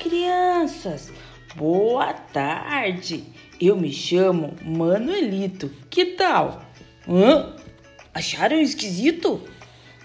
[0.00, 1.12] crianças!
[1.54, 3.24] Boa tarde!
[3.60, 5.70] Eu me chamo Manuelito.
[5.88, 6.62] Que tal?
[7.08, 7.54] Hã?
[8.12, 9.40] Acharam esquisito?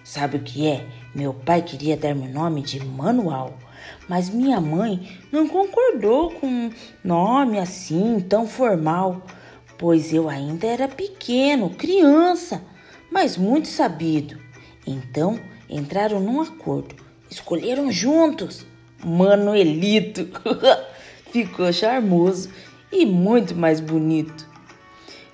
[0.03, 0.85] Sabe o que é?
[1.15, 3.57] Meu pai queria dar meu nome de Manual,
[4.07, 6.71] mas minha mãe não concordou com um
[7.03, 9.23] nome assim tão formal,
[9.79, 12.63] pois eu ainda era pequeno, criança,
[13.11, 14.37] mas muito sabido.
[14.85, 16.95] Então entraram num acordo,
[17.31, 18.63] escolheram juntos
[19.03, 20.27] Manuelito.
[21.31, 22.49] Ficou charmoso
[22.91, 24.47] e muito mais bonito.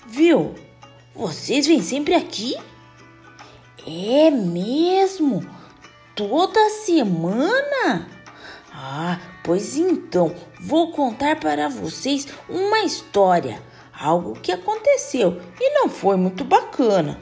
[0.07, 0.55] Viu?
[1.15, 2.55] Vocês vêm sempre aqui?
[3.85, 5.45] É mesmo?
[6.15, 8.07] Toda semana?
[8.71, 13.61] Ah, pois então, vou contar para vocês uma história,
[13.93, 17.19] algo que aconteceu e não foi muito bacana.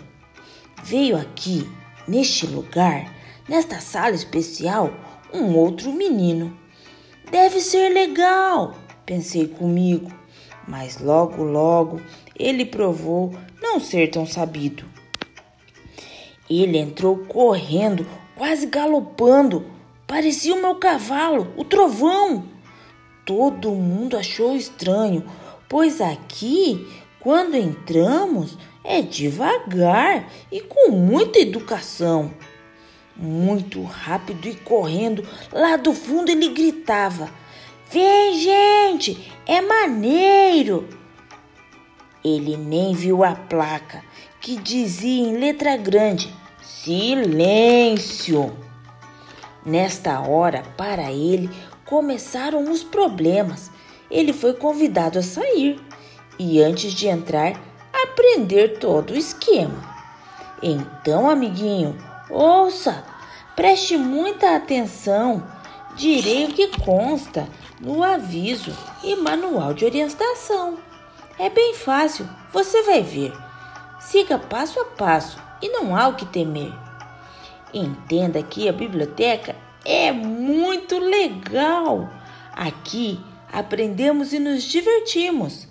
[0.84, 1.70] Veio aqui,
[2.08, 3.14] neste lugar,
[3.48, 4.92] nesta sala especial,
[5.34, 6.58] um outro menino.
[7.30, 10.12] Deve ser legal, pensei comigo,
[10.68, 12.02] mas logo, logo
[12.38, 14.84] ele provou não ser tão sabido.
[16.50, 19.66] Ele entrou correndo, quase galopando.
[20.06, 22.46] Parecia o meu cavalo, o trovão.
[23.26, 25.24] Todo mundo achou estranho,
[25.70, 26.86] pois aqui,
[27.20, 32.34] quando entramos, é devagar e com muita educação.
[33.22, 37.30] Muito rápido e correndo, lá do fundo ele gritava:
[37.92, 40.90] Vem, gente, é maneiro!
[42.26, 44.04] Ele nem viu a placa
[44.40, 46.34] que dizia em letra grande:
[46.64, 48.58] Silêncio!
[49.64, 51.48] Nesta hora, para ele,
[51.86, 53.70] começaram os problemas.
[54.10, 55.80] Ele foi convidado a sair
[56.40, 57.62] e, antes de entrar,
[57.94, 59.92] aprender todo o esquema.
[60.64, 61.96] Então, amiguinho,
[62.30, 63.04] ouça,
[63.62, 65.44] preste muita atenção.
[65.96, 67.48] Direi o que consta
[67.80, 70.80] no aviso e manual de orientação.
[71.38, 73.32] É bem fácil, você vai ver.
[74.00, 76.74] Siga passo a passo e não há o que temer.
[77.72, 79.56] Entenda que a biblioteca
[79.86, 82.10] é muito legal.
[82.54, 83.20] Aqui
[83.54, 85.68] aprendemos e nos divertimos.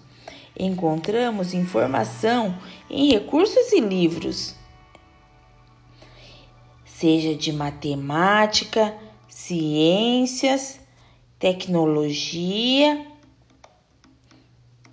[0.57, 2.57] Encontramos informação
[2.89, 4.55] em recursos e livros,
[7.00, 8.94] seja de matemática,
[9.27, 10.78] ciências,
[11.38, 13.06] tecnologia,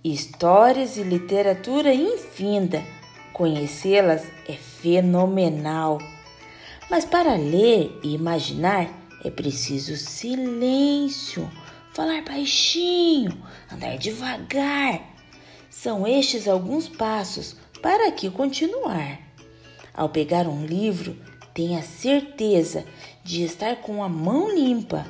[0.02, 2.82] histórias e literatura infinda.
[3.34, 5.98] Conhecê-las é fenomenal.
[6.90, 8.90] Mas para ler e imaginar
[9.26, 11.52] é preciso silêncio,
[11.92, 13.38] falar baixinho,
[13.70, 15.02] andar devagar.
[15.70, 19.20] São estes alguns passos para que continuar.
[19.94, 21.18] Ao pegar um livro,
[21.58, 22.86] tenha certeza
[23.24, 25.08] de estar com a mão limpa.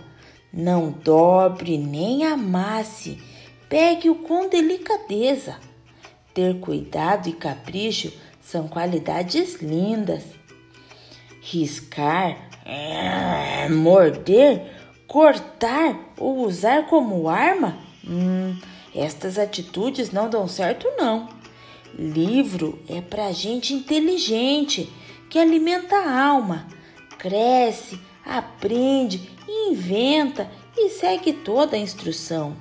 [0.53, 3.21] Não dobre nem amasse.
[3.67, 5.57] Pegue-o com delicadeza.
[6.33, 10.23] Ter cuidado e capricho são qualidades lindas
[11.41, 14.61] riscar, é, morder,
[15.05, 17.77] cortar ou usar como arma?
[18.07, 18.57] Hum,
[18.95, 21.27] estas atitudes não dão certo, não.
[21.97, 24.89] Livro é para gente inteligente,
[25.29, 26.67] que alimenta a alma,
[27.17, 32.55] cresce, aprende, inventa e segue toda a instrução.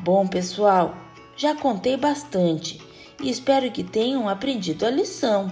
[0.00, 0.96] Bom, pessoal,
[1.36, 2.80] já contei bastante
[3.20, 5.50] e espero que tenham aprendido a lição.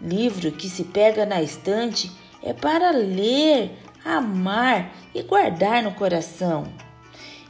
[0.00, 2.10] Livro que se pega na estante
[2.42, 3.72] é para ler,
[4.04, 6.64] amar e guardar no coração.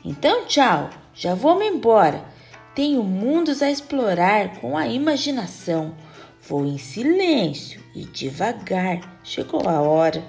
[0.04, 2.24] Então, tchau, já vou me embora.
[2.74, 5.94] Tenho mundos a explorar com a imaginação.
[6.48, 9.20] Vou em silêncio e devagar.
[9.22, 10.24] Chegou a hora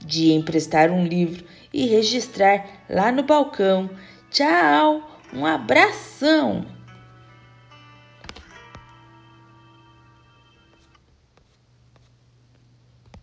[0.00, 3.90] de emprestar um livro e registrar lá no balcão.
[4.30, 6.73] Tchau, um abração!